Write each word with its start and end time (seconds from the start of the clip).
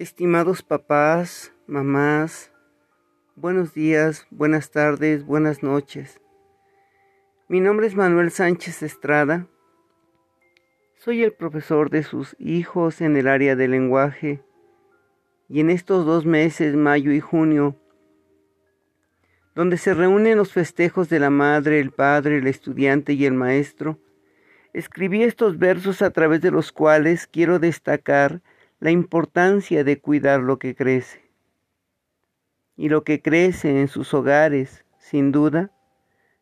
Estimados 0.00 0.64
papás, 0.64 1.54
mamás, 1.68 2.50
buenos 3.36 3.74
días, 3.74 4.26
buenas 4.28 4.72
tardes, 4.72 5.24
buenas 5.24 5.62
noches. 5.62 6.20
Mi 7.46 7.60
nombre 7.60 7.86
es 7.86 7.94
Manuel 7.94 8.32
Sánchez 8.32 8.82
Estrada. 8.82 9.46
Soy 10.96 11.22
el 11.22 11.32
profesor 11.32 11.90
de 11.90 12.02
sus 12.02 12.34
hijos 12.40 13.00
en 13.00 13.16
el 13.16 13.28
área 13.28 13.54
del 13.54 13.70
lenguaje 13.70 14.42
y 15.48 15.60
en 15.60 15.70
estos 15.70 16.04
dos 16.04 16.26
meses, 16.26 16.74
mayo 16.74 17.12
y 17.12 17.20
junio, 17.20 17.76
donde 19.54 19.76
se 19.76 19.94
reúnen 19.94 20.38
los 20.38 20.52
festejos 20.52 21.08
de 21.08 21.20
la 21.20 21.30
madre, 21.30 21.78
el 21.78 21.92
padre, 21.92 22.38
el 22.38 22.48
estudiante 22.48 23.12
y 23.12 23.26
el 23.26 23.34
maestro, 23.34 24.00
escribí 24.72 25.22
estos 25.22 25.56
versos 25.56 26.02
a 26.02 26.10
través 26.10 26.40
de 26.40 26.50
los 26.50 26.72
cuales 26.72 27.28
quiero 27.28 27.60
destacar 27.60 28.42
la 28.84 28.90
importancia 28.90 29.82
de 29.82 29.98
cuidar 29.98 30.40
lo 30.40 30.58
que 30.58 30.74
crece. 30.74 31.22
Y 32.76 32.90
lo 32.90 33.02
que 33.02 33.22
crece 33.22 33.80
en 33.80 33.88
sus 33.88 34.12
hogares, 34.12 34.84
sin 34.98 35.32
duda, 35.32 35.70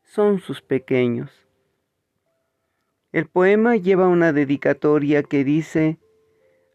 son 0.02 0.40
sus 0.40 0.60
pequeños. 0.60 1.30
El 3.12 3.28
poema 3.28 3.76
lleva 3.76 4.08
una 4.08 4.32
dedicatoria 4.32 5.22
que 5.22 5.44
dice 5.44 6.00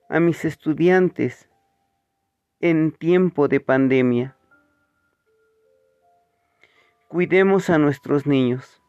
a 0.08 0.22
mis 0.22 0.46
estudiantes 0.46 1.50
en 2.62 2.94
tiempo 2.94 3.50
de 3.50 3.60
pandemia. 3.60 4.38
Cuidemos 7.10 7.70
a 7.70 7.78
nuestros 7.78 8.26
niños. 8.26 8.82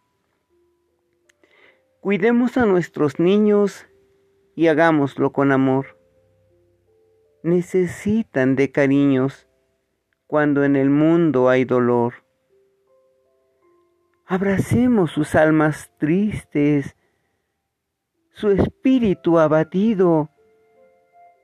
Cuidemos 1.99 2.57
a 2.57 2.67
nuestros 2.67 3.19
niños 3.19 3.85
y 4.55 4.69
hagámoslo 4.69 5.33
con 5.33 5.51
amor 5.51 5.98
necesitan 7.43 8.57
de 8.57 8.71
cariños 8.73 9.49
cuando 10.27 10.65
en 10.65 10.77
el 10.77 10.91
mundo 10.91 11.49
hay 11.49 11.65
dolor. 11.65 12.15
Abracemos 14.27 15.11
sus 15.11 15.35
almas 15.35 15.91
tristes, 15.99 16.97
su 18.31 18.51
espíritu 18.51 19.39
abatido, 19.39 20.29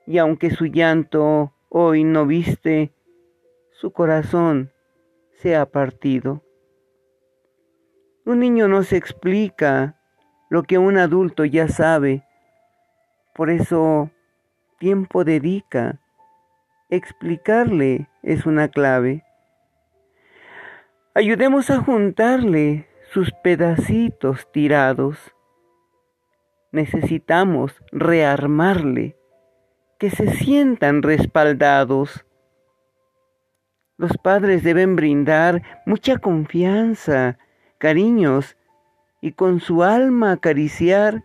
y 0.06 0.18
aunque 0.18 0.50
su 0.50 0.66
llanto 0.66 1.54
hoy 1.70 2.04
no 2.04 2.26
viste, 2.26 2.92
su 3.72 3.92
corazón 3.92 4.70
se 5.32 5.56
ha 5.56 5.66
partido. 5.66 6.42
Un 8.26 8.40
niño 8.40 8.68
no 8.68 8.82
se 8.82 8.96
explica 8.96 9.98
lo 10.50 10.62
que 10.62 10.78
un 10.78 10.98
adulto 10.98 11.44
ya 11.44 11.68
sabe, 11.68 12.24
por 13.34 13.50
eso 13.50 14.10
tiempo 14.78 15.24
dedica. 15.24 16.00
Explicarle 16.90 18.08
es 18.22 18.46
una 18.46 18.68
clave. 18.68 19.24
Ayudemos 21.14 21.70
a 21.70 21.78
juntarle 21.80 22.88
sus 23.12 23.30
pedacitos 23.42 24.50
tirados. 24.52 25.32
Necesitamos 26.72 27.80
rearmarle, 27.92 29.16
que 29.98 30.10
se 30.10 30.34
sientan 30.34 31.02
respaldados. 31.02 32.26
Los 33.96 34.18
padres 34.18 34.64
deben 34.64 34.96
brindar 34.96 35.62
mucha 35.86 36.18
confianza, 36.18 37.38
cariños 37.78 38.56
y 39.20 39.32
con 39.32 39.60
su 39.60 39.84
alma 39.84 40.32
acariciar 40.32 41.22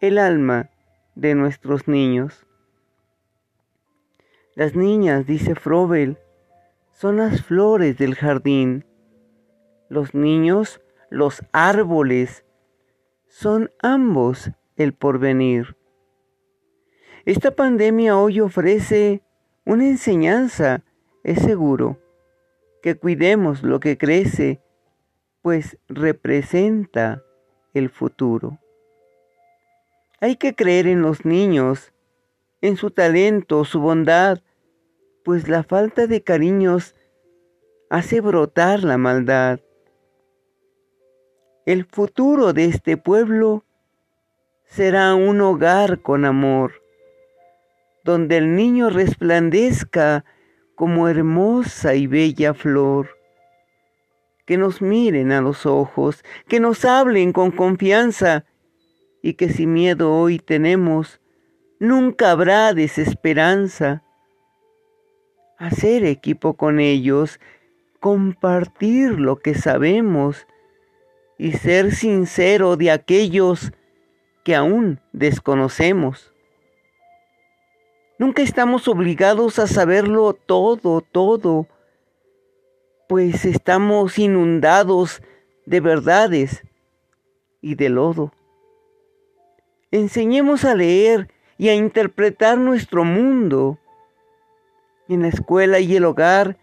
el 0.00 0.18
alma 0.18 0.71
de 1.14 1.34
nuestros 1.34 1.88
niños. 1.88 2.46
Las 4.54 4.74
niñas, 4.74 5.26
dice 5.26 5.54
Frobel, 5.54 6.18
son 6.90 7.16
las 7.16 7.42
flores 7.42 7.96
del 7.98 8.14
jardín. 8.14 8.84
Los 9.88 10.14
niños, 10.14 10.80
los 11.10 11.42
árboles, 11.52 12.44
son 13.28 13.70
ambos 13.80 14.50
el 14.76 14.92
porvenir. 14.92 15.76
Esta 17.24 17.50
pandemia 17.50 18.16
hoy 18.18 18.40
ofrece 18.40 19.22
una 19.64 19.86
enseñanza, 19.86 20.84
es 21.22 21.40
seguro, 21.40 21.98
que 22.82 22.96
cuidemos 22.96 23.62
lo 23.62 23.80
que 23.80 23.96
crece, 23.96 24.60
pues 25.40 25.78
representa 25.88 27.22
el 27.74 27.90
futuro. 27.90 28.58
Hay 30.22 30.36
que 30.36 30.54
creer 30.54 30.86
en 30.86 31.02
los 31.02 31.24
niños, 31.24 31.92
en 32.60 32.76
su 32.76 32.92
talento, 32.92 33.64
su 33.64 33.80
bondad, 33.80 34.38
pues 35.24 35.48
la 35.48 35.64
falta 35.64 36.06
de 36.06 36.22
cariños 36.22 36.94
hace 37.90 38.20
brotar 38.20 38.84
la 38.84 38.98
maldad. 38.98 39.58
El 41.66 41.86
futuro 41.86 42.52
de 42.52 42.66
este 42.66 42.96
pueblo 42.96 43.64
será 44.64 45.16
un 45.16 45.40
hogar 45.40 46.02
con 46.02 46.24
amor, 46.24 46.74
donde 48.04 48.36
el 48.36 48.54
niño 48.54 48.90
resplandezca 48.90 50.24
como 50.76 51.08
hermosa 51.08 51.96
y 51.96 52.06
bella 52.06 52.54
flor. 52.54 53.08
Que 54.46 54.56
nos 54.56 54.82
miren 54.82 55.32
a 55.32 55.40
los 55.40 55.66
ojos, 55.66 56.22
que 56.46 56.60
nos 56.60 56.84
hablen 56.84 57.32
con 57.32 57.50
confianza, 57.50 58.44
y 59.22 59.34
que 59.34 59.48
si 59.48 59.66
miedo 59.66 60.12
hoy 60.12 60.38
tenemos, 60.38 61.20
nunca 61.78 62.32
habrá 62.32 62.74
desesperanza. 62.74 64.02
Hacer 65.56 66.04
equipo 66.04 66.54
con 66.54 66.80
ellos, 66.80 67.38
compartir 68.00 69.20
lo 69.20 69.36
que 69.36 69.54
sabemos 69.54 70.48
y 71.38 71.52
ser 71.52 71.94
sincero 71.94 72.76
de 72.76 72.90
aquellos 72.90 73.72
que 74.44 74.56
aún 74.56 75.00
desconocemos. 75.12 76.32
Nunca 78.18 78.42
estamos 78.42 78.88
obligados 78.88 79.58
a 79.60 79.68
saberlo 79.68 80.32
todo, 80.34 81.00
todo, 81.00 81.68
pues 83.08 83.44
estamos 83.44 84.18
inundados 84.18 85.22
de 85.66 85.80
verdades 85.80 86.62
y 87.60 87.76
de 87.76 87.88
lodo. 87.88 88.32
Enseñemos 89.92 90.64
a 90.64 90.74
leer 90.74 91.28
y 91.58 91.68
a 91.68 91.74
interpretar 91.74 92.56
nuestro 92.56 93.04
mundo. 93.04 93.78
En 95.06 95.20
la 95.20 95.28
escuela 95.28 95.80
y 95.80 95.94
el 95.94 96.06
hogar 96.06 96.56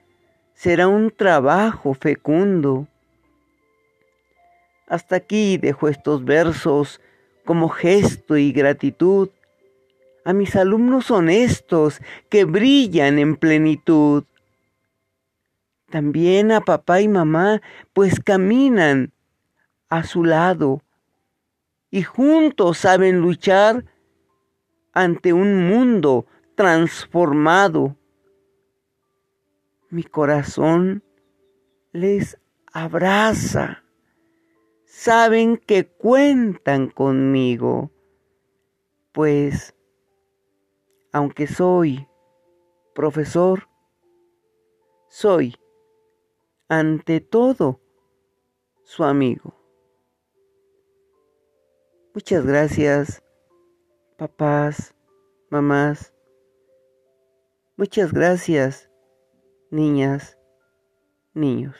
será 0.56 0.88
un 0.88 1.12
trabajo 1.12 1.94
fecundo. 1.94 2.88
Hasta 4.88 5.18
aquí 5.18 5.58
dejo 5.58 5.88
estos 5.88 6.26
versos 6.26 7.00
como 7.46 7.70
gesto 7.70 8.36
y 8.36 8.52
gratitud 8.52 9.30
a 10.26 10.34
mis 10.34 10.56
alumnos 10.56 11.12
honestos 11.12 12.02
que 12.30 12.46
brillan 12.46 13.20
en 13.20 13.36
plenitud. 13.36 14.24
También 15.92 16.52
a 16.52 16.62
papá 16.62 17.02
y 17.02 17.08
mamá, 17.08 17.62
pues 17.94 18.20
caminan 18.20 19.12
a 19.88 20.04
su 20.04 20.24
lado 20.24 20.82
y 21.92 22.04
juntos 22.04 22.78
saben 22.78 23.20
luchar 23.20 23.86
ante 24.94 25.34
un 25.34 25.70
mundo 25.70 26.26
transformado. 26.56 27.96
Mi 29.90 30.04
corazón 30.04 31.04
les 31.92 32.38
abraza. 32.72 33.84
Saben 34.86 35.58
que 35.58 35.88
cuentan 35.88 36.90
conmigo, 36.90 37.92
pues 39.12 39.76
aunque 41.12 41.48
soy 41.48 42.08
profesor, 42.94 43.68
soy 45.08 45.56
ante 46.68 47.20
todo 47.20 47.80
su 48.84 49.04
amigo. 49.04 49.59
Muchas 52.20 52.46
gracias, 52.46 53.24
papás, 54.18 54.94
mamás. 55.50 56.14
Muchas 57.78 58.12
gracias, 58.12 58.90
niñas, 59.72 60.38
niños. 61.34 61.78